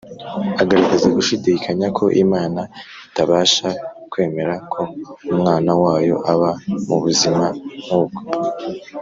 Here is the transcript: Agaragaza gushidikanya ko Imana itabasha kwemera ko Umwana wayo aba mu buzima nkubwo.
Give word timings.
Agaragaza 0.61 1.07
gushidikanya 1.17 1.87
ko 1.97 2.05
Imana 2.23 2.61
itabasha 3.07 3.67
kwemera 4.11 4.53
ko 4.71 4.81
Umwana 5.33 5.71
wayo 5.81 6.15
aba 6.31 6.49
mu 6.87 6.97
buzima 7.03 7.45
nkubwo. 7.83 8.21